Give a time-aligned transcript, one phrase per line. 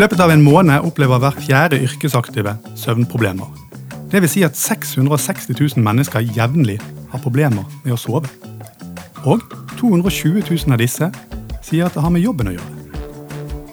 [0.00, 3.50] I løpet av en måned opplever hver fjerde yrkesaktive søvnproblemer.
[4.08, 6.78] Det vil si at 660 000 mennesker jevnlig
[7.10, 8.30] har problemer med å sove.
[9.28, 9.44] Og
[9.76, 11.10] 220 000 av disse
[11.60, 13.04] sier at det har med jobben å gjøre.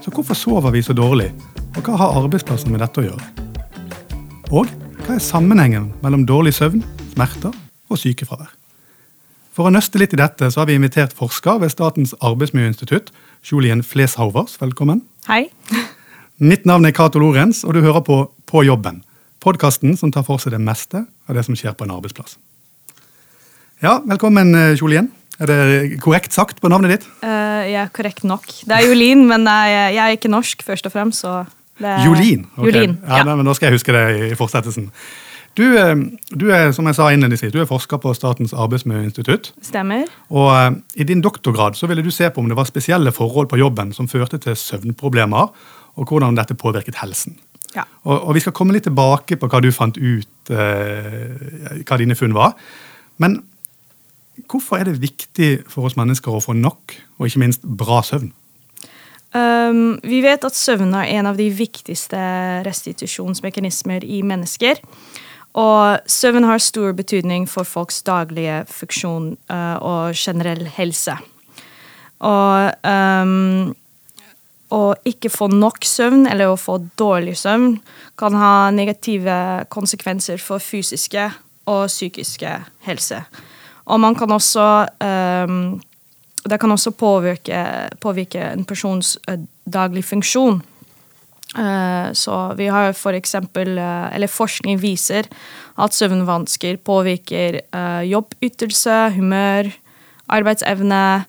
[0.04, 1.30] Så hvorfor sover vi så dårlig,
[1.78, 3.32] og hva har arbeidsplassen med dette å gjøre?
[4.52, 4.68] Og
[5.06, 6.84] hva er sammenhengen mellom dårlig søvn,
[7.16, 7.56] smerter
[7.88, 8.52] og sykefravær?
[9.56, 13.16] For å nøste litt i dette så har vi invitert forsker ved Statens arbeidsmiljøinstitutt,
[13.48, 14.60] Julien Fleshaugers.
[14.60, 15.06] Velkommen.
[15.32, 15.46] Hei.
[16.38, 19.02] Mitt navn er Cato Lorenz, og du hører på På jobben.
[19.44, 22.38] Podkasten som tar for seg det meste av det som skjer på en arbeidsplass.
[23.82, 25.10] Ja, Velkommen, eh,
[25.40, 27.08] Er det korrekt sagt på navnet ditt?
[27.24, 28.46] Uh, jeg er korrekt nok.
[28.48, 31.22] Det er Jolien, men jeg, jeg er ikke norsk, først og fremst.
[31.22, 31.46] så
[31.80, 32.06] er...
[32.06, 32.48] Jolien?
[32.58, 32.72] Okay.
[32.72, 33.36] Jolien ja, ja.
[33.36, 34.92] Men Da skal jeg huske det i fortsettelsen.
[35.58, 35.96] Du, eh,
[36.30, 39.54] du, er som jeg sa innledningsvis, du er forsker på Statens arbeidsmiljøinstitutt.
[39.62, 40.06] Stemmer.
[40.30, 43.50] Og uh, I din doktorgrad så ville du se på om det var spesielle forhold
[43.50, 45.50] på jobben som førte til søvnproblemer,
[45.98, 47.36] og hvordan dette påvirket helsen.
[47.76, 47.84] Ja.
[48.06, 52.16] Og, og, Vi skal komme litt tilbake på hva du fant ut, eh, hva dine
[52.16, 52.56] funn var.
[53.18, 53.42] Men
[54.46, 58.30] Hvorfor er det viktig for oss mennesker å få nok, og ikke minst bra søvn?
[59.36, 62.20] Um, vi vet at søvn er en av de viktigste
[62.68, 64.80] restitusjonsmekanismer i mennesker.
[65.58, 71.18] Og søvn har stor betydning for folks daglige funksjon uh, og generell helse.
[72.22, 73.74] Og um,
[74.74, 77.78] å ikke få nok søvn eller å få dårlig søvn
[78.20, 81.30] kan ha negative konsekvenser for fysiske
[81.68, 82.54] og psykiske
[82.88, 83.22] helse.
[83.88, 85.80] Og man kan også um,
[86.48, 90.62] Det kan også påvirke, påvirke en persons uh, daglig funksjon.
[91.58, 95.28] Uh, så vi har for eksempel uh, Eller forskning viser
[95.78, 97.60] at søvnvansker påvirker
[98.04, 99.70] jobbytelse, humør,
[100.28, 101.26] arbeidsevne,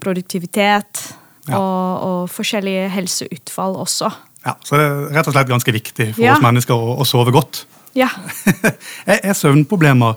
[0.00, 1.19] produktivitet
[1.50, 1.60] ja.
[1.60, 4.10] og, og, forskjellige helseutfall også.
[4.46, 6.36] Ja, Så det er rett og slett ganske viktig for ja.
[6.38, 7.64] oss mennesker å, å sove godt.
[7.98, 8.08] Ja.
[9.10, 10.16] er søvnproblemer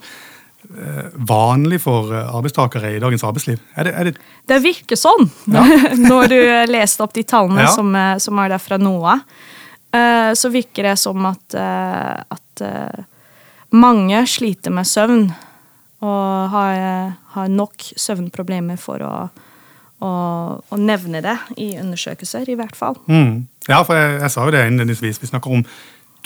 [0.63, 3.59] Eh, vanlig for eh, arbeidstakere i dagens arbeidsliv?
[3.75, 4.13] Er det, er det...
[4.47, 5.63] det virker sånn, ja.
[6.09, 6.37] når du
[6.71, 9.19] leste opp de tallene som, eh, som, er der fra NOA.
[10.33, 12.61] Så virker det som at, at
[13.77, 15.27] mange sliter med søvn
[16.01, 19.11] og har, har nok søvnproblemer for å,
[20.03, 20.11] å,
[20.59, 22.99] å, nevne det i undersøkelser, i hvert fall.
[23.07, 23.47] Mm.
[23.69, 25.21] Ja, for jeg, jeg, sa jo det innledningsvis.
[25.23, 25.63] Vi snakker om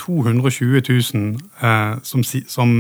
[0.02, 2.76] 220 000 eh, som, som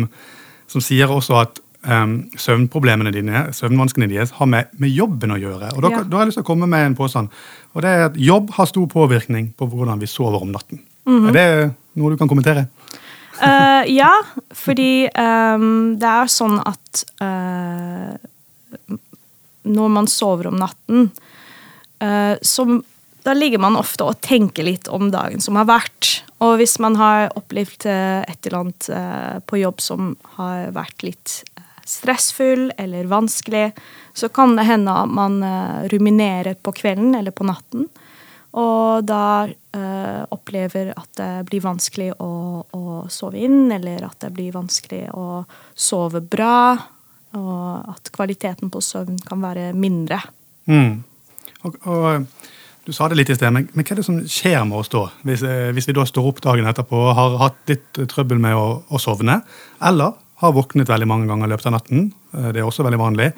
[0.71, 2.05] som sier også at eh,
[2.39, 5.71] søvnproblemene dine, søvnvanskene deres har med, med, jobben å gjøre.
[5.75, 6.03] Og da, ja.
[6.03, 7.33] da, har jeg lyst til å komme med en påstand.
[7.73, 10.83] Og det er at Jobb har stor påvirkning på hvordan vi sover om natten.
[11.07, 11.29] Mm -hmm.
[11.29, 12.67] Er det noe du kan kommentere?
[13.37, 14.11] Uh, ja,
[14.51, 18.17] fordi um, det er sånn at uh,
[19.67, 21.09] når man sover om natten,
[22.03, 22.67] uh, så
[23.27, 26.21] da ligger man ofte og tenker litt om dagen som har vært.
[26.39, 31.03] Og hvis man har opplevd eh, et eller annet eh, på jobb som har vært
[31.03, 33.71] litt eh, stressfull eller vanskelig,
[34.15, 35.41] så kan det hende at man
[35.91, 37.85] ruminerer på kvelden eller på natten.
[38.57, 39.45] Og da
[40.33, 42.31] opplever at det blir vanskelig å,
[42.65, 42.83] å,
[43.13, 45.43] sove inn, eller at det blir vanskelig å
[45.77, 46.73] sove bra.
[47.37, 50.19] Og at kvaliteten på søvn kan være mindre.
[50.67, 51.03] Mm.
[51.67, 52.27] Og, og
[52.87, 54.91] du sa det litt i sted, men, men, hva er det som skjer med oss
[54.93, 55.03] da?
[55.27, 58.55] Hvis, eh, hvis vi da står opp dagen etterpå og har hatt litt trøbbel med
[58.55, 59.41] å, å, sovne,
[59.89, 63.01] eller har våknet veldig mange ganger i løpet av natten, eh, det er også veldig
[63.01, 63.31] vanlig.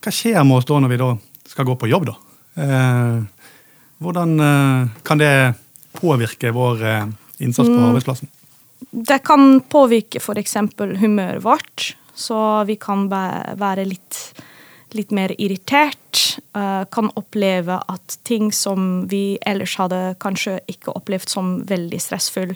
[0.00, 1.10] Hva skjer med oss da når vi da
[1.46, 2.16] skal gå på jobb, da?
[2.56, 3.20] Eh,
[4.00, 5.34] hvordan eh, kan det
[5.96, 7.04] påvirke vår eh,
[7.44, 7.84] innsats på mm.
[7.90, 8.32] arbeidsplassen?
[8.90, 10.56] Det kan påvirke f.eks.
[11.00, 12.38] humøret vårt, så
[12.68, 14.20] vi kan være litt
[14.96, 16.38] litt mer irritert.
[16.56, 22.54] Uh, kan oppleve at ting som vi ellers hadde kanskje ikke opplevd som veldig stressfull,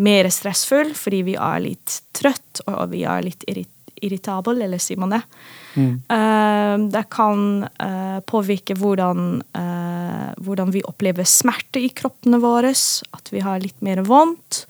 [0.00, 4.96] mer stressfull fordi vi er litt trøtt og vi er litt irritert irritabel, eller sier
[4.96, 5.18] man det?
[5.74, 5.96] Mm.
[6.08, 9.42] Uh, det kan uh, påvirke hvordan,
[10.40, 12.70] hvordan, vi opplever smerte i kroppene våre.
[12.72, 14.62] At vi har litt mer vondt.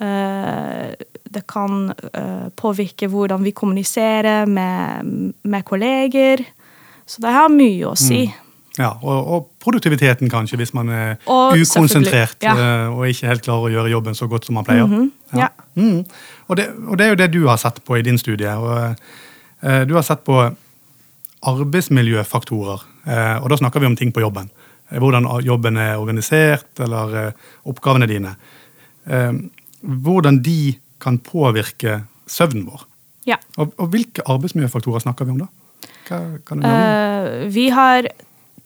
[0.00, 0.96] Uh,
[1.30, 6.42] det kan uh, påvirke hvordan vi kommuniserer med, med, kolleger.
[7.06, 8.24] Så det har mye å si.
[8.26, 8.50] Mm.
[8.78, 12.54] Ja, og, og, produktiviteten, kanskje, hvis man er og, ukonsentrert ja.
[12.54, 14.86] uh, og ikke helt klarer å gjøre jobben så godt som man pleier.
[14.86, 15.38] Mm -hmm.
[15.38, 15.48] ja.
[15.74, 16.04] Mm.
[16.46, 18.56] Og, det, og, det, er jo det du har sett på i din studie.
[18.56, 18.96] Og,
[19.62, 20.50] uh, du har sett på
[21.42, 24.50] arbeidsmiljøfaktorer, uh, og da snakker vi om ting på jobben.
[24.90, 27.32] Hvordan jobben er organisert, eller
[27.64, 28.34] oppgavene dine.
[29.80, 32.86] Hvordan de kan påvirke søvnen vår.
[33.28, 33.36] Ja.
[33.56, 35.48] Og, og, hvilke arbeidsmiljøfaktorer snakker vi om da?
[36.10, 38.08] Hva, uh, vi har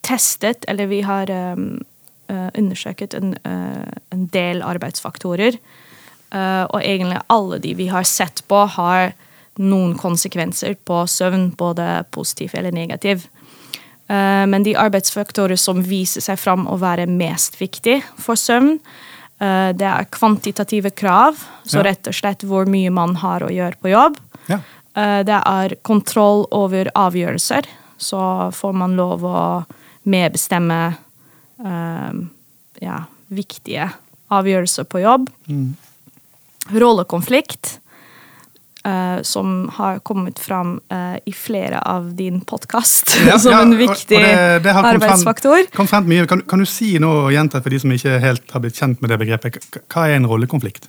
[0.04, 1.82] testet, eller vi har um,
[2.32, 5.60] uh, undersøket en, uh, en del arbeidsfaktorer.
[6.34, 9.12] Og egentlig alle de vi har sett på, har
[9.62, 13.28] noen konsekvenser på søvn, både positiv eller negativ.
[14.10, 18.80] Men de arbeidsfaktorer som viser seg fram å være mest viktig for søvn,
[19.38, 21.36] det er kvantitative krav,
[21.66, 24.18] så rett og slett hvor mye man har å gjøre på jobb.
[24.48, 24.60] Ja.
[24.94, 27.66] Eh, Det er kontroll over avgjørelser,
[27.98, 29.64] så får man lov å
[30.04, 30.94] medbestemme
[31.64, 32.12] eh,
[32.80, 32.98] ja,
[33.28, 33.90] viktige
[34.30, 35.28] avgjørelser på jobb.
[36.70, 37.78] Rollekonflikt,
[38.84, 43.72] eh, som har kommet fram uh, i flere av din podkast Ja, som ja, en
[43.72, 45.66] og- og viktig det- det kommet frem- arbeidsfaktor.
[45.74, 46.26] Kom frem mye.
[46.26, 49.00] Kan, kan du si noe og gjenta for de som ikke helt har blitt kjent
[49.02, 49.58] med det begrepet?
[49.88, 50.88] Hva er en rollekonflikt?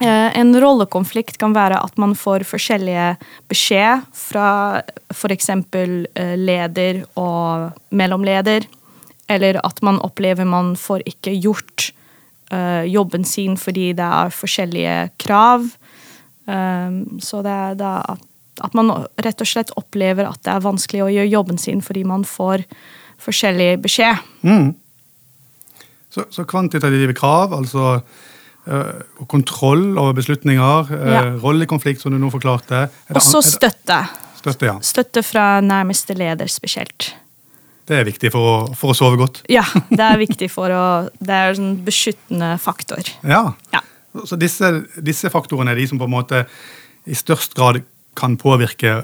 [0.00, 3.16] Eh, En rollekonflikt kan være at man får forskjellige
[3.48, 4.82] beskjed fra
[5.12, 5.50] f.eks.
[6.36, 8.64] leder og mellomleder.
[9.28, 11.92] Eller at man opplever man får ikke gjort
[12.84, 15.62] jobben sin fordi det er forskjellige krav.
[16.46, 18.22] Um, så det er da at,
[18.66, 18.90] at man
[19.22, 22.64] rett og slett opplever at det er vanskelig å gjøre jobben sin fordi man får
[23.22, 24.18] forskjellig beskjed.
[24.42, 24.72] Mm.
[26.12, 31.22] Så, så kvantitative krav, altså uh, kontroll over beslutninger, øh, Ja.
[31.40, 32.88] rollekonflikt, som du nå forklarte.
[33.14, 34.02] Og så støtte.
[34.42, 34.76] Støtte, ja.
[34.82, 37.12] Støtte fra nærmeste leder spesielt.
[37.86, 39.40] Det er viktig for å, for å sove godt.
[39.50, 40.82] Ja, det er viktig for å
[41.18, 43.08] Det er en beskyttende faktor.
[43.22, 43.54] Ja.
[43.72, 43.80] Ja.
[44.28, 44.68] Så disse,
[45.00, 46.44] disse faktorene er de som på en måte
[47.08, 47.80] i størst grad
[48.18, 49.02] kan påvirke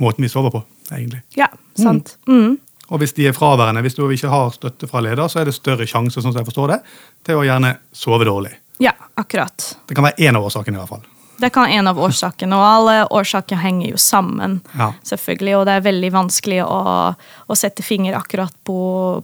[0.00, 1.22] måten vi sover på, egentlig.
[1.38, 1.48] Ja,
[1.78, 2.16] sant.
[2.28, 2.56] Mm.
[2.92, 5.56] Og hvis de er fraværende, hvis du ikke har støtte fra leder, så er det
[5.56, 6.78] større sjanse sånn som jeg forstår det,
[7.26, 8.52] til å gjerne sove dårlig.
[8.82, 9.74] Ja, akkurat.
[9.88, 10.76] Det kan være én av årsakene.
[10.76, 11.04] i hvert fall.
[11.40, 14.60] Det kan være en av årsakene, og alle årsaker henger jo sammen.
[14.78, 14.92] Ja.
[15.02, 17.14] selvfølgelig, Og det er veldig vanskelig å,
[17.46, 18.78] å sette finger akkurat på,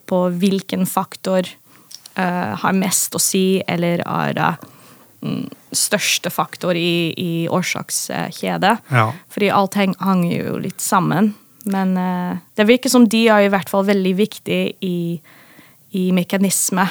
[0.07, 1.47] på hvilken faktor
[2.19, 4.70] uh, har mest å si, eller er mm,
[5.77, 8.77] største faktor i, i årsakskjedet.
[8.91, 9.07] Ja.
[9.33, 11.35] Fordi alt heng, henger jo litt sammen.
[11.71, 15.21] Men uh, det virker som de er i hvert fall veldig viktige i,
[15.93, 16.87] i mekanisme.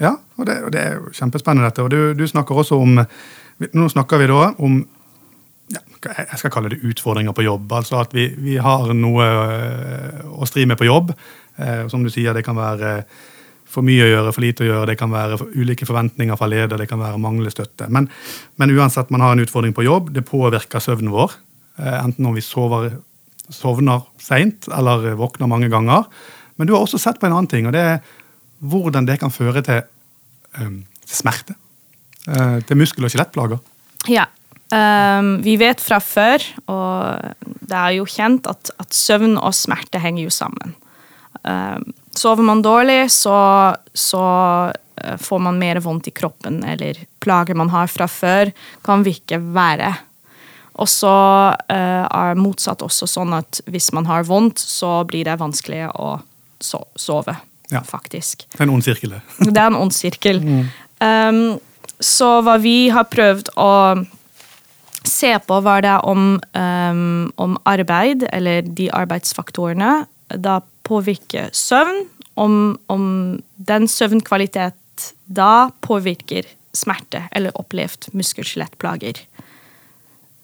[0.00, 1.84] Ja, og det, og det er jo kjempespennende dette.
[1.84, 3.02] Og du, du snakker også om
[3.58, 4.76] Nå snakker vi da om
[5.74, 5.80] ja,
[6.14, 7.72] jeg skal kalle det utfordringer på jobb.
[7.74, 11.10] Altså at vi, vi har noe øh, å stri med på jobb.
[11.58, 12.92] Eh, som du sier, det kan være
[13.68, 16.80] for mye å gjøre, for lite å gjøre, det kan være ulike forventninger fra leder,
[16.80, 17.88] det kan være manglende støtte.
[17.92, 18.08] Men,
[18.60, 20.12] men uansett, man har en utfordring på jobb.
[20.16, 21.36] Det påvirker søvnen vår.
[21.82, 22.96] eh, Enten om vi sover,
[23.52, 26.08] sovner seint eller våkner mange ganger.
[26.56, 28.00] Men du har også sett på en annen ting, og det er
[28.58, 29.84] hvordan det kan føre til
[30.58, 31.54] um, smerte.
[32.26, 33.60] Uh, til muskel- og skjelettplager.
[34.10, 34.26] Ja.
[34.68, 40.02] Um, vi vet fra før, og det er jo kjent, at, at søvn og smerte
[40.02, 40.74] henger jo sammen.
[41.46, 43.36] Ehm, sover man dårlig, så,
[43.94, 44.24] så
[45.02, 48.52] eh, får man mer vondt i kroppen, eller plager man har fra før,
[48.86, 49.94] kan virke verre.
[50.78, 51.10] Og så
[51.50, 56.20] uh, er motsatt også sånn at hvis man har vondt, så blir det vanskelig å
[56.62, 57.34] so sove,
[57.70, 57.82] Ja.
[57.82, 58.46] faktisk.
[58.52, 59.16] Det er en ond sirkel.
[59.16, 59.22] det.
[59.48, 60.38] Er en ond sirkel.
[61.02, 61.58] Um,
[61.98, 63.72] så hva vi har prøvd å
[65.02, 70.06] se på, var det om, um, om arbeid, eller de arbeidsfaktorene,
[70.36, 72.06] da påvirker søvn.
[72.38, 73.04] Om, om
[73.66, 79.18] den søvnkvalitet da påvirker smerte eller opplevd muskel-skjelettplager.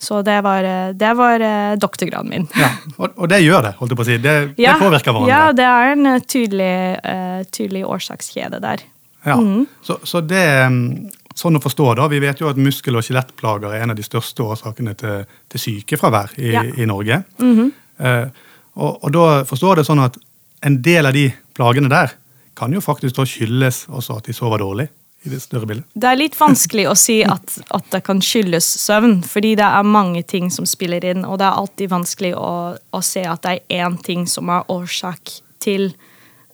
[0.05, 2.49] Så det var, eh, det var eh, doktorgraden min.
[2.59, 4.17] Ja, og, og det gjør det, holdt jeg på å si.
[4.21, 5.31] Det, Ja, det påvirker hverandre.
[5.33, 8.85] Ja, det er en eh, tydelig, uh, tydelig årsakskjede der.
[9.25, 9.39] Ja.
[9.41, 9.65] mm.
[9.83, 10.89] Så, så det mm,
[11.35, 12.05] Sånn å forstå, da.
[12.07, 15.63] Vi vet jo at muskel- og skjelettplager er en av de største årsakene til, til
[15.63, 16.63] sykefravær i, Ja.
[16.63, 17.25] i Norge.
[17.43, 17.73] Mm -hmm.
[17.99, 18.29] uh,
[18.75, 20.19] og, og da forstår jeg det sånn at
[20.65, 22.15] en del av de plagene der
[22.59, 24.91] kan jo faktisk da skyldes også at de sover dårlig.
[25.25, 25.87] i det større bildet.
[25.97, 29.87] Det er litt vanskelig å si at, at det kan skyldes søvn, fordi det er
[29.89, 33.55] mange ting som spiller inn, og det er alltid vanskelig å, å se at det
[33.55, 35.33] er én ting som er årsak
[35.65, 35.95] til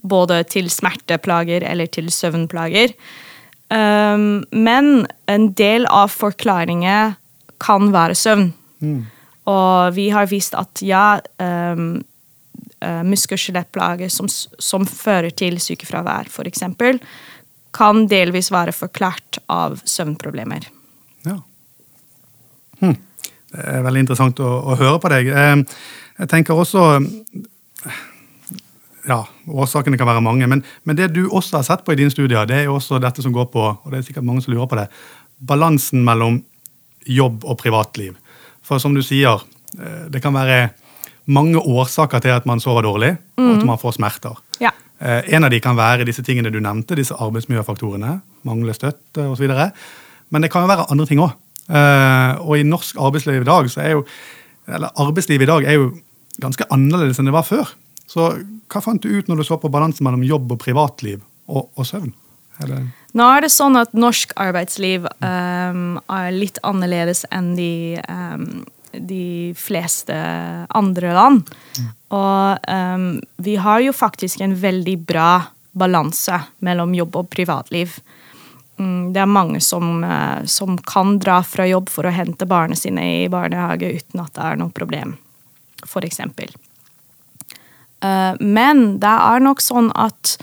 [0.06, 2.94] både til smerteplager eller til søvnplager.
[3.74, 7.16] Um, men en del av forklaringen
[7.58, 8.52] kan være søvn.
[9.50, 12.00] Og vi har vist at ja, um,
[13.04, 16.64] muskel- og skjelettplager som, som fører til sykefravær, f.eks.,
[17.76, 20.66] kan delvis være forklart av søvnproblemer.
[21.26, 21.37] Ja.
[22.80, 22.96] Hm.
[23.50, 25.30] Det er veldig interessant å, å høre på deg.
[25.30, 25.87] Eh,
[26.20, 26.84] Jeg tenker også
[29.08, 32.12] Ja, årsakene kan være mange, men, men det du også har sett på i dine
[32.12, 34.52] studier, det er jo også dette som går på, og det er sikkert mange som
[34.52, 34.90] lurer på det,
[35.40, 36.42] balansen mellom
[37.08, 38.18] jobb og privatliv.
[38.62, 39.40] For som du sier,
[39.80, 40.68] eh, det kan være
[41.30, 44.38] mange årsaker til at man sover dårlig, og at man får smerter.
[44.62, 44.72] Ja.
[44.99, 48.18] Eh, en av de kan være disse tingene du nevnte, disse arbeidsmiljøfaktorene.
[48.49, 49.54] Mangle støtte osv.
[50.30, 51.38] Men det kan jo være andre ting òg.
[51.70, 54.04] Og i norsk arbeidsliv i dag så er jo
[54.75, 55.90] eller arbeidslivet i dag er jo
[56.40, 57.70] ganske annerledes enn det var før.
[58.10, 58.32] Så
[58.70, 61.20] hva fant du ut når du så på balansen mellom jobb og privatliv
[61.50, 62.12] og, og søvn?
[62.60, 62.90] Eller?
[63.16, 67.72] Nå er det sånn at norsk arbeidsliv um, er litt annerledes enn de,
[68.04, 70.14] um, de fleste
[70.68, 71.50] andre land.
[72.11, 75.32] Og um, vi har jo faktisk en veldig bra
[75.73, 77.99] balanse mellom jobb og privatliv.
[78.80, 82.78] Mm, det er mange som, uh, som, kan dra fra jobb for å hente barna
[82.78, 85.14] sine i barnehage uten at det er noe problem,
[85.87, 86.23] f.eks.
[88.00, 90.38] Uh, men det er nok sånn at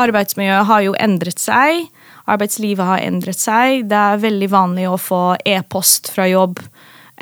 [0.00, 1.84] arbeidsmiljøet har jo endret seg.
[2.30, 3.84] Arbeidslivet har endret seg.
[3.90, 6.62] Det er veldig vanlig å få e-post fra jobb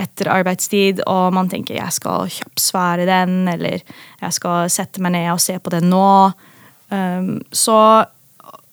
[0.00, 3.80] etter arbeidstid, og man tenker 'jeg skal kjappsvære den', eller
[4.20, 6.32] 'jeg skal sette meg ned og se på den nå'.
[6.90, 8.06] Um, så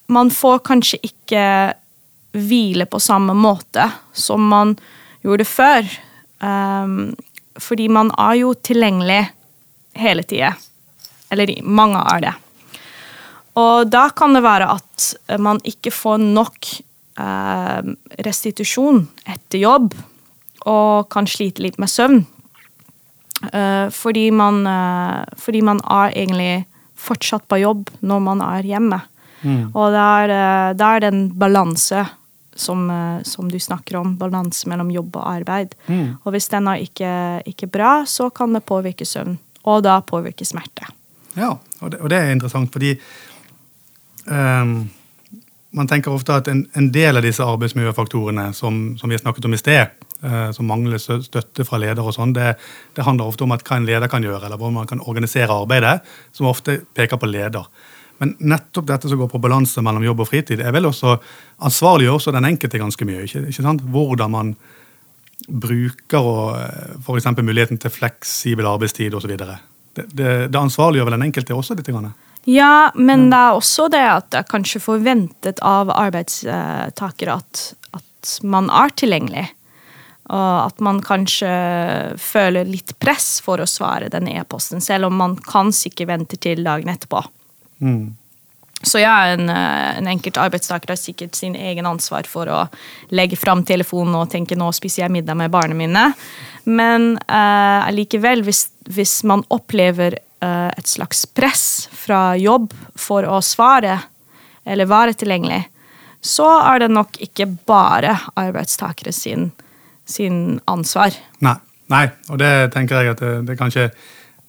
[0.07, 1.73] man får kanskje ikke
[2.37, 4.75] hvile på samme måte som man
[5.21, 5.85] gjorde før.
[6.39, 7.15] Um,
[7.57, 9.29] fordi man er jo tilgjengelig
[9.97, 10.53] hele tida.
[11.31, 12.33] Eller mange er det.
[13.57, 16.69] Og da kan det være at man ikke får nok
[17.19, 17.81] uh,
[18.25, 19.95] restitusjon etter jobb,
[20.67, 22.25] og kan slite litt med søvn.
[23.53, 26.65] Uh, fordi, man, uh, fordi man er egentlig
[26.97, 28.99] fortsatt på jobb når man er hjemme.
[29.43, 29.67] Mm.
[29.77, 32.05] Og det er, uh, det er, den balanse
[32.57, 32.87] som,
[33.21, 34.15] som, du snakker om.
[34.17, 35.75] Balanse mellom jobb og arbeid.
[35.85, 36.17] Mm.
[36.23, 37.11] Og hvis den er ikke,
[37.45, 39.37] ikke bra, så kan det påvirke søvn.
[39.69, 40.89] Og da påvirke smerte.
[41.37, 42.95] Ja, og det, og det er interessant, fordi
[44.25, 44.87] um,
[45.77, 49.45] man tenker ofte at en, en, del av disse arbeidsmiljøfaktorene som, som vi har snakket
[49.45, 52.55] om i sted, som mangler støtte fra leder og sånn, det,
[52.97, 55.99] det, handler ofte om hva en leder kan gjøre, eller hvordan man kan organisere arbeidet,
[56.33, 57.67] som ofte peker på leder.
[58.17, 61.19] Men nettopp dette som går på balanse mellom jobb og fritid, er vel også
[61.69, 63.25] ansvarliggjør også den enkelte ganske mye.
[63.27, 63.83] ikke, ikke sant?
[63.93, 64.53] Hvordan man
[65.47, 67.29] bruker og eh, f.eks.
[67.37, 69.35] muligheten til fleksibel arbeidstid osv.
[69.37, 71.91] Det, det, det ansvarliggjør vel den enkelte også litt?
[71.93, 72.09] Grann.
[72.47, 78.33] Ja, men det er også det at det er kanskje forventet av arbeidstakere at, at
[78.43, 79.45] man er tilgjengelig.
[80.27, 81.49] Og at man kanskje
[82.19, 86.65] føler litt press for å svare den e-posten, selv om man kan sikkert vente til
[86.67, 87.23] dagen etterpå.
[87.79, 88.17] Mm.
[88.81, 92.65] Så ja, en, eh, en enkelt arbeidstaker har sikkert sin egen ansvar for å
[93.09, 96.03] legge fram telefonen og tenke nå spiser jeg middag med barna mine.
[96.67, 103.39] Men uh, allikevel, hvis, hvis, man opplever uh, et slags press fra jobb for å
[103.41, 103.95] svare
[104.67, 105.61] eller være tilgjengelig,
[106.19, 109.47] så er det nok ikke bare arbeidstakere sin,
[110.09, 111.15] sin ansvar.
[111.45, 111.57] Nei.
[111.87, 113.85] Nei, og det tenker jeg at det, det kanskje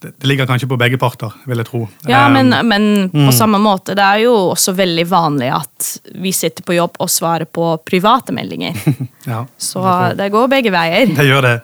[0.02, 1.80] det, ligger kanskje på begge parter, vil jeg tro.
[2.10, 3.34] Ja, men, um, men på mm.
[3.34, 5.88] samme måte, det er jo også veldig vanlig at
[6.22, 8.78] vi sitter på jobb og svarer på private meldinger.
[9.32, 9.82] ja, Så
[10.18, 11.14] det går begge veier.
[11.14, 11.56] Det gjør det.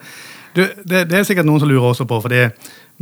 [0.54, 1.04] Du, det.
[1.10, 1.18] det.
[1.18, 2.46] er sikkert noen som lurer også på, fordi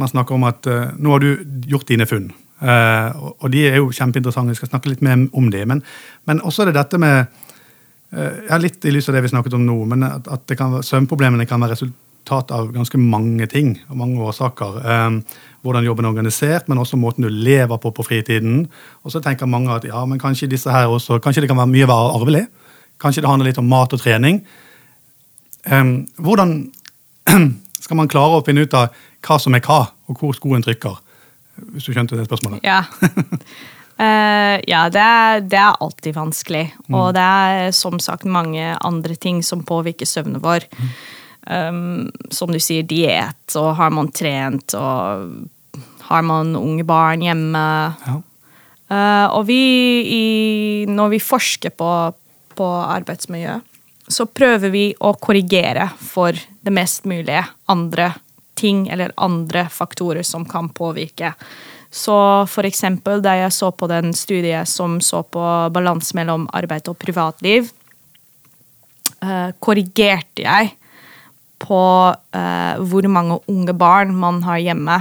[0.01, 2.31] man snakker om at uh, nå har du gjort dine funn.
[2.63, 5.65] Uh, og de er jo kjempeinteressante, vi skal snakke litt mer om det.
[5.69, 5.85] Men,
[6.29, 7.42] men også er det dette med
[8.12, 11.47] ja, Litt i lys av det vi snakket om nå, men at, at kan, søvnproblemene
[11.49, 14.81] kan være resultat av ganske mange ting og mange årsaker.
[14.85, 15.21] Um,
[15.62, 18.66] hvordan jobben er organisert, men også måten du lever på på fritiden.
[19.02, 21.73] Og så tenker mange at ja, men kanskje disse her også, kanskje det kan være
[21.73, 22.45] mye være arvelig.
[23.00, 24.42] Kanskje det handler litt om mat og trening.
[25.71, 26.73] Um, hvordan
[27.85, 28.92] skal man klare å finne ut av
[29.23, 30.99] hva som er hva, og hvor skoen trykker?
[31.73, 32.64] Hvis du skjønte det spørsmålet?
[32.66, 32.83] Ja.
[34.02, 36.64] Uh, ja, det er, det er, alltid vanskelig.
[36.88, 36.97] Mm.
[36.99, 40.66] Og det er som sagt mange andre ting som påvirker søvnen vår.
[40.78, 40.92] Mm.
[41.42, 45.78] Um, som du sier, diett, og har man trent, og
[46.09, 47.64] har man unge barn hjemme.
[48.06, 48.18] Ja.
[48.92, 49.62] Uh, og vi,
[50.02, 50.25] i,
[50.90, 51.92] når vi forsker på,
[52.59, 53.61] på arbeidsmiljø,
[54.12, 58.12] så prøver vi å korrigere for det mest mulige andre
[58.59, 61.32] ting eller andre faktorer som kan påvirke.
[61.93, 62.17] Så
[62.49, 65.45] for eksempel da jeg så på den studiet som så på
[65.75, 67.69] balanse mellom arbeid og privatliv,
[69.21, 70.73] uh, korrigerte jeg
[71.63, 74.97] på uh, hvor mange unge barn man har hjemme,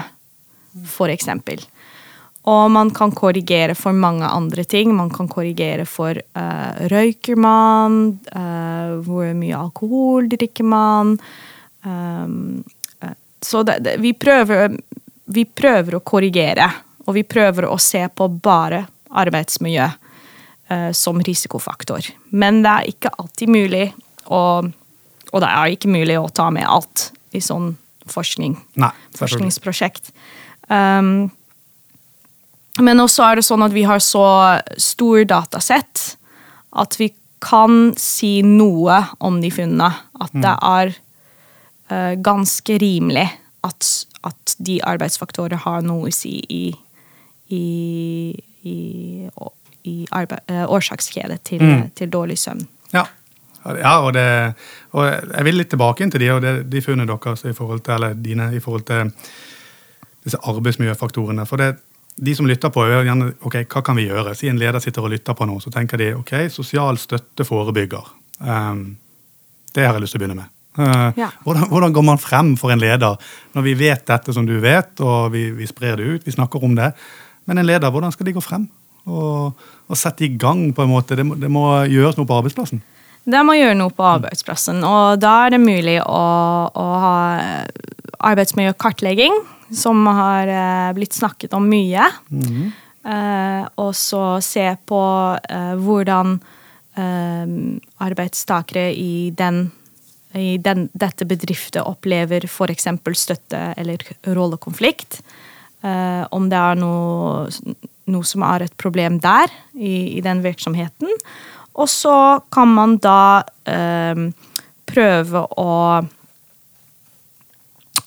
[0.88, 1.64] for eksempel.
[2.52, 4.96] Og man kan korrigere for mange andre ting.
[4.98, 11.18] Man kan korrigere for uh, røyker man, uh, hvor mye alkohol drikker man.
[11.86, 12.64] Um,
[13.42, 14.74] så det, det, vi, prøver,
[15.26, 16.68] vi, prøver, å korrigere,
[17.06, 22.12] og vi prøver å se på bare arbeidsmiljø uh, som risikofaktor.
[22.32, 23.88] Men det er ikke alltid mulig
[24.32, 24.44] å
[25.32, 27.74] og det er ikke mulig å ta med alt i sånn
[28.12, 28.58] forskning.
[28.82, 30.12] Nei, forskningsprosjekt.
[30.68, 31.32] Um,
[32.80, 34.24] Men også er det sånn at vi har så
[34.80, 36.16] stor datasett
[36.72, 37.10] at vi
[37.44, 39.90] kan si noe om de funnene.
[40.24, 40.94] At det er
[41.92, 43.28] uh, ganske rimelig
[43.68, 43.90] at,
[44.28, 46.64] at de arbeidsfaktorer har noe å si i,
[47.54, 47.64] i,
[48.68, 48.78] i,
[49.90, 51.66] i eh, årsakskjede til,
[51.98, 52.66] til dårlig søvn.
[52.94, 53.08] Ja.
[53.62, 54.26] Ja, og, det,
[54.98, 57.84] og jeg vil litt tilbake inn til de og det, de funnene deres i forhold
[57.86, 59.12] til, eller dine i forhold til
[60.26, 61.46] disse arbeidsmiljøfaktorene.
[61.46, 61.76] For det,
[62.18, 64.34] de som lytter på, gjerne ok, hva kan vi gjøre?
[64.38, 68.10] Si en leder sitter og lytter på noe, så tenker de ok, sosial støtte forebygger.
[68.42, 68.98] Um,
[69.76, 70.58] det har jeg lyst til å begynne med.
[70.78, 71.28] Ja.
[71.44, 73.18] hvordan, hvordan går man frem for en leder
[73.52, 76.64] når vi vet dette som du vet, og vi, vi sprer det ut, vi snakker
[76.64, 76.94] om det?
[77.50, 78.70] Men en leder, hvordan skal de gå frem?
[79.10, 79.58] Og,
[79.90, 81.18] og sette i gang, på en måte.
[81.18, 82.84] Det må, det må gjøres noe på arbeidsplassen.
[83.22, 86.22] Det må gjøre noe på arbeidsplassen, og da er det mulig å,
[86.70, 87.18] å ha
[88.32, 89.36] arbeidsmiljøkartlegging,
[89.78, 92.08] som har eh, blitt snakket om mye.
[93.02, 95.04] Eh, og så se på
[95.38, 96.36] eh, hvordan
[97.02, 97.54] eh,
[98.06, 99.64] arbeidstakere i, den,
[100.38, 102.88] i den, dette bedriftet opplever f.eks.
[103.20, 105.22] støtte eller rollekonflikt.
[105.82, 107.50] Uh, om det er noe,
[108.12, 111.10] noe som er et problem der, i, i den virksomheten.
[111.74, 112.16] Og så
[112.52, 114.26] kan man da eh,
[114.92, 115.70] prøve å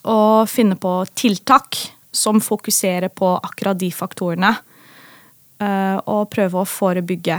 [0.04, 1.78] å finne på tiltak
[2.12, 4.52] som fokuserer på akkurat de faktorene.
[5.62, 7.38] Uh, og prøve å forebygge,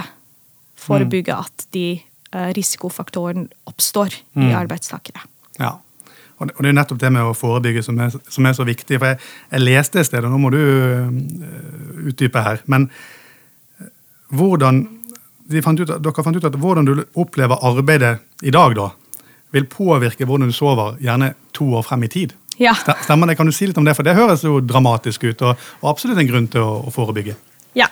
[0.79, 1.99] forebygge at de
[2.35, 2.51] eh,
[2.85, 5.23] oppstår oppstår i arbeidstakere.
[5.59, 5.77] Ja.
[6.37, 8.65] Og det, og det er nettopp det med å forebygge som er, som er så
[8.67, 8.99] viktig.
[8.99, 9.19] For jeg,
[9.53, 11.07] jeg leste et sted, og nå må du øh,
[12.11, 12.89] utdype her, men
[13.79, 13.89] øh,
[14.35, 14.83] hvordan
[15.45, 18.89] de fant ut, Dere fant ut at hvordan du opplever arbeidet i dag, da,
[19.55, 22.33] vil påvirke hvordan du sover gjerne to år frem i tid.
[22.57, 22.73] Ja.
[22.75, 23.37] Stemmer det?
[23.39, 23.95] Kan du si litt om det?
[23.95, 27.35] For det høres jo dramatisk ut, og, og absolutt en grunn til å, å forebygge.
[27.75, 27.87] Ja.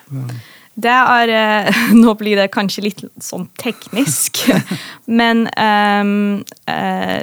[0.74, 4.46] Det er eh, Nå blir det kanskje litt sånn teknisk,
[5.20, 7.22] men um, uh,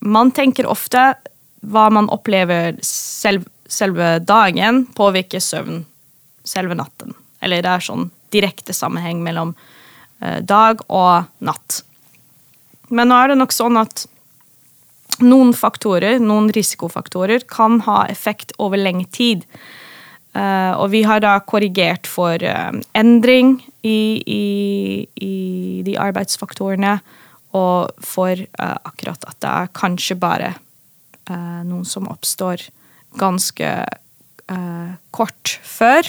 [0.00, 1.12] man tenker ofte
[1.60, 5.84] hva man opplever selv, selve dagen, påvirker søvn
[6.44, 7.12] selve natten.
[7.44, 11.82] Eller det er sånn direkte sammenheng mellom uh, dag og natt.
[12.90, 14.06] Men nå er det nok sånn at
[15.20, 19.44] noen faktorer, noen risikofaktorer, kan ha effekt over lengre tid.
[20.30, 24.44] Eh, og vi har da korrigert for uh, endring i, i,
[25.18, 25.34] i
[25.86, 27.00] de arbeidsfaktorene,
[27.58, 30.56] og for uh, akkurat at det er kanskje bare
[31.30, 32.64] noen som oppstår
[33.20, 33.66] ganske
[35.14, 36.08] kort før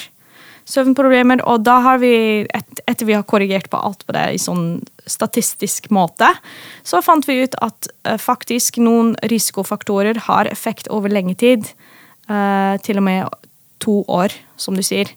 [0.65, 1.43] søvnproblemer.
[1.45, 4.79] Og da har vi, et, etter vi har korrigert på alt på det i sånn
[5.05, 6.31] statistisk måte,
[6.81, 11.69] så fant vi ut at faktisk noen risikofaktorer har effekt over lenge tid.
[12.81, 13.29] til og med
[13.81, 15.09] to år, som du sier.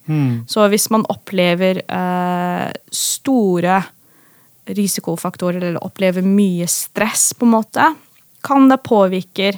[0.49, 3.77] Så hvis man opplever eh, store
[4.65, 7.87] risikofaktorer, eller opplever mye stress, på en måte,
[8.45, 9.53] kan det påvirke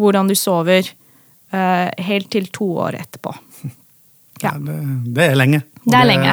[0.00, 3.34] hvordan du sover eh, helt til to år etterpå.
[4.40, 4.54] Ja.
[4.56, 4.72] det,
[5.12, 5.58] det er lenge.
[5.82, 6.30] Og Det er lenge.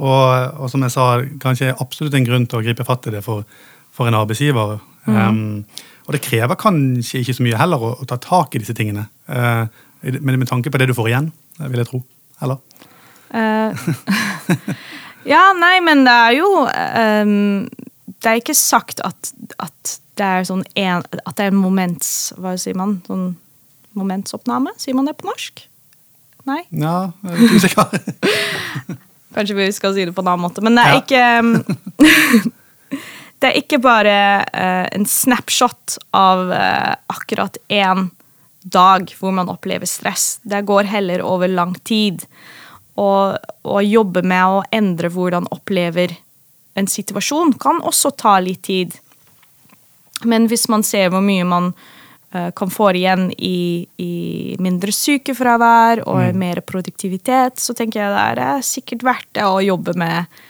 [0.00, 1.04] Og, og som jeg sa,
[1.40, 3.46] kanskje absolutt en grunn til å gripe fatt i det for,
[3.96, 4.78] for en arbeidsgiver.
[5.08, 5.16] Mm.
[5.16, 8.76] Um, og det krever kanskje ikke så mye heller å, å ta tak i disse
[8.76, 9.06] tingene.
[9.28, 9.64] Uh,
[10.02, 12.00] med, med tanke på det du får igjen, vil jeg tro.
[12.42, 12.58] Eller?
[13.30, 13.76] Uh,
[15.32, 17.68] ja, nei, men det er jo um,
[18.20, 19.30] Det er ikke sagt at,
[19.62, 22.32] at det er sånn en, At det er en moments...
[22.40, 22.96] Hva sier man?
[23.06, 23.28] Sånn
[23.98, 24.72] momentsoppname?
[24.80, 25.62] Sier man det på norsk?
[26.48, 26.62] Nei?
[26.72, 27.94] Ja, jeg er usikker.
[29.36, 30.62] Kanskje vi skal si det på en annen måte.
[30.64, 31.02] Men det er Ja.
[31.04, 32.50] ikke um,
[33.40, 34.14] Det er ikke bare
[34.52, 38.10] uh, en snapshot av uh, akkurat én
[38.62, 40.38] dag hvor man opplever stress.
[40.42, 42.24] Det går heller over lang tid.
[43.00, 46.16] Og å jobbe med å endre hvordan opplever
[46.78, 48.94] en situasjon kan også ta litt tid.
[50.28, 54.12] Men hvis man ser hvor mye man uh, kan få igjen i, i
[54.62, 59.62] mindre sykefravær og mer produktivitet, så tenker jeg det er eh, sikkert verdt det å
[59.64, 60.42] jobbe med,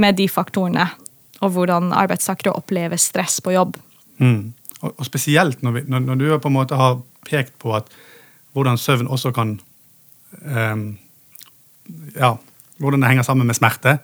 [0.00, 0.88] med de faktorene.
[1.44, 3.76] Og hvordan arbeidstakere opplever stress på jobb.
[4.18, 4.54] Mm.
[4.82, 7.88] Og, og spesielt når, vi, når, når du på en måte har pekt på at
[8.54, 9.56] hvordan søvn også kan
[10.42, 10.98] um,
[12.14, 12.34] Ja,
[12.78, 13.98] hvordan det henger sammen med smerte.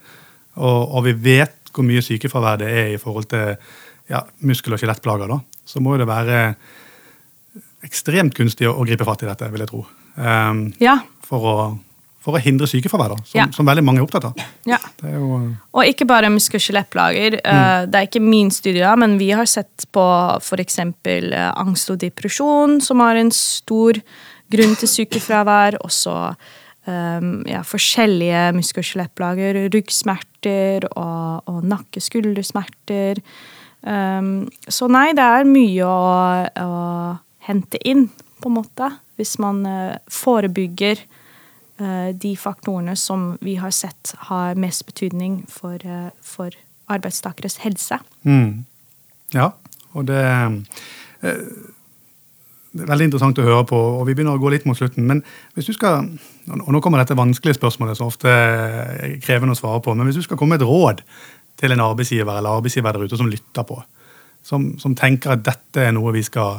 [0.56, 3.56] Og, og vi vet hvor mye sykefravær det er i forhold til
[4.08, 5.28] ja, muskel- og skjelettplager.
[5.28, 6.54] da, Så må det være
[7.84, 9.82] ekstremt kunstig å, å gripe fatt i dette, vil jeg tro.
[10.16, 11.00] Um, Ja.
[11.26, 11.54] for, å,
[12.24, 13.46] for å hindre sykefravær, som, Ja.
[13.52, 14.34] som veldig mange er opptatt av.
[14.64, 14.78] ja.
[15.04, 17.40] Er jo, Og ikke bare muskel- og skjelettplager.
[17.44, 17.90] Mm.
[17.90, 20.04] Det er ikke min studie, men vi har sett på
[20.40, 20.78] f.eks.
[20.78, 24.00] angst og depresjon, som har en stor
[24.50, 25.76] grunn til sykefravær.
[25.84, 26.34] Også
[26.86, 29.68] um, ja, forskjellige muskel- og skjelettplager.
[29.74, 33.20] Ryggsmerter og, og nakke-skuldersmerter.
[33.84, 38.08] Um, så nei, det er mye å, å, hente inn,
[38.40, 38.88] på en måte.
[39.18, 41.13] Hvis man uh, forebygger uh,
[41.74, 46.54] de faktorene som vi har sett har mest betydning for, uh, for
[46.86, 47.98] arbeidstakeres helse.
[48.22, 48.62] Mm.
[49.34, 49.48] Ja,
[49.92, 50.20] og det
[52.74, 55.06] det er veldig interessant å høre på, og vi begynner å gå litt mot slutten.
[55.06, 55.20] Men
[55.54, 56.08] hvis du skal,
[56.50, 59.94] og Nå kommer dette vanskelige spørsmålet, som ofte er krevende å svare på.
[59.94, 61.04] Men hvis du skal komme med et råd
[61.60, 63.78] til en arbeidsgiver eller arbeidsgiver der ute som lytter på,
[64.44, 66.58] som, som tenker at dette er noe vi skal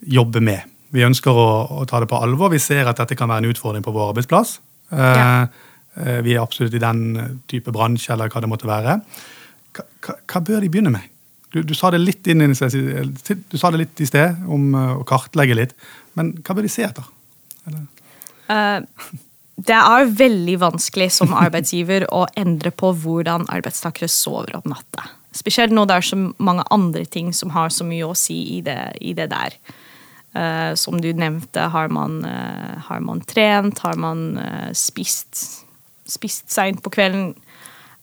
[0.00, 0.64] jobbe med.
[0.94, 1.48] Vi ønsker å,
[1.80, 2.52] å, ta det på alvor.
[2.52, 4.58] Vi ser at dette kan være en utfordring på vår arbeidsplass.
[4.90, 5.48] Ja.
[5.98, 8.98] Eh, vi er absolutt i den type bransje, eller hva det måtte være.
[9.76, 9.84] Hva,
[10.16, 11.14] hva, bør de begynne med?
[11.52, 12.56] Du, du, sa det litt inn, du
[13.58, 15.72] sa det litt i sted om uh, å kartlegge litt.
[16.18, 17.06] Men hva bør de se etter?
[18.48, 18.84] Uh,
[19.58, 25.08] det er veldig vanskelig som arbeidsgiver å endre på hvordan arbeidstakere sover om natta.
[25.36, 28.62] Spesielt nå det er så mange andre ting som har så mye å si i
[28.64, 29.56] det, i det der.
[30.36, 32.20] Uh, som du nevnte, har man,
[32.88, 33.80] har man trent?
[33.82, 34.38] Har man
[34.76, 35.64] spist,
[36.06, 37.32] spist seint på kvelden?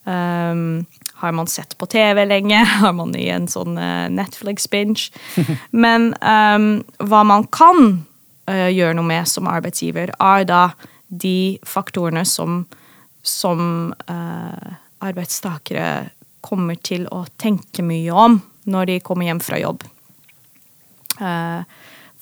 [0.05, 2.55] Um, har man sett på TV lenge?
[2.81, 5.09] Har man i en sånn uh, Netflix-binge?
[5.85, 7.79] Men um, hva man kan
[8.51, 10.65] uh, gjøre noe med som arbeidsgiver, er da
[11.07, 12.65] de faktorene som,
[13.25, 16.11] som uh, arbeidstakere
[16.45, 18.38] kommer til å tenke mye om
[18.69, 19.81] når de kommer hjem fra jobb.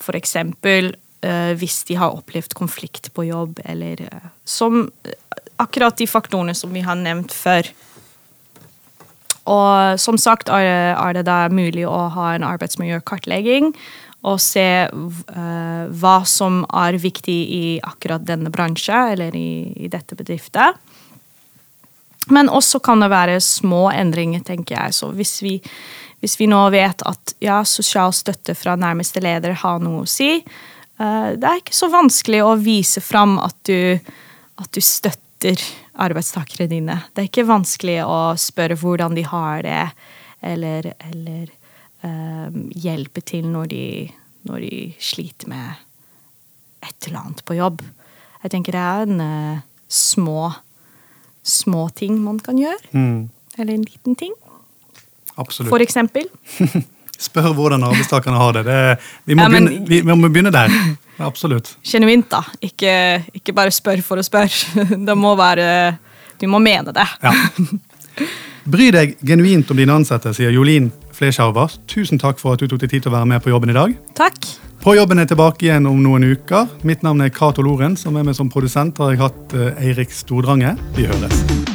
[0.04, 0.92] For eksempel
[1.56, 4.02] hvis de har opplevd konflikt på jobb, eller
[4.44, 4.90] som
[5.56, 7.70] akkurat de faktorene som vi har nevnt før.
[9.48, 13.72] Og som sagt er, er det da mulig å ha en arbeidsmiljøkartlegging
[14.24, 20.16] og se uh, hva som er viktig i akkurat denne bransjen eller i, i dette
[20.16, 20.80] bedriftet.
[22.32, 24.96] Men også kan det være små endringer, tenker jeg.
[24.96, 25.58] Så hvis vi,
[26.24, 30.38] hvis vi nå vet at ja, sosial støtte fra nærmeste leder har noe å si,
[30.40, 34.00] uh, det er ikke så vanskelig å vise fram at du,
[34.56, 35.60] at du støtter
[36.00, 37.02] arbeidstakere dine.
[37.12, 39.82] Det er ikke vanskelig å spørre hvordan de har det,
[40.44, 41.52] eller, eller
[42.00, 43.86] um, hjelpe til når de,
[44.48, 45.84] når de, sliter med
[46.84, 47.84] et eller annet på jobb.
[48.44, 49.60] Jeg tenker det er en uh,
[49.92, 50.48] små,
[51.44, 52.96] små ting man kan gjøre.
[52.96, 53.28] Mm.
[53.58, 54.32] Eller en liten ting.
[55.40, 55.70] Absolutt.
[55.72, 56.28] For eksempel.
[57.24, 58.64] Spør hvordan arbeidstakerne har det.
[58.66, 58.78] det
[59.24, 60.72] vi, må ja, men, begynne, vi, vi må begynne der.
[61.22, 61.76] Absolutt.
[61.86, 62.42] Genuint, da.
[62.64, 64.50] Ikke, ikke, bare spør for å spørre.
[65.08, 65.68] Det må være
[66.40, 67.06] Du må mene det.
[67.22, 67.32] Ja.
[68.64, 71.76] Bry deg genuint om dine ansatte, sier Jolin Flesjarver.
[71.90, 73.76] Tusen takk for at du tok deg tid til å være med på jobben i
[73.76, 73.94] dag.
[74.18, 74.50] Takk.
[74.84, 76.66] På jobben er tilbake igjen om noen uker.
[76.84, 80.12] Mitt navn er Cato Loren, som er med som produsent har jeg hatt eh, Eirik
[80.12, 80.74] Stordrange.
[80.98, 81.73] Vi høres.